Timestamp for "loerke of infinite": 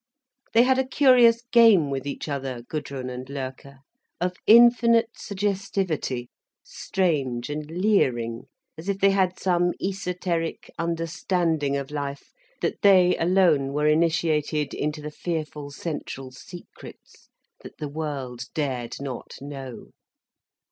3.29-5.11